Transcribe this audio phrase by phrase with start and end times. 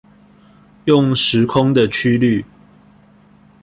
[0.85, 2.43] 用時空的曲率